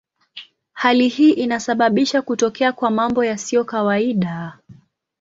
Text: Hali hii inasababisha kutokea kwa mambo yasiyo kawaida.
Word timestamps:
Hali 0.73 1.07
hii 1.07 1.31
inasababisha 1.31 2.21
kutokea 2.21 2.71
kwa 2.71 2.91
mambo 2.91 3.23
yasiyo 3.25 3.63
kawaida. 3.65 4.57